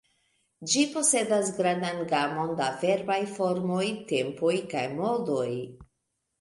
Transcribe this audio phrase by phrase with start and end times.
[0.69, 3.85] Ĝi posedas grandan gamon da verbaj formoj,
[4.15, 5.49] tempoj kaj modoj.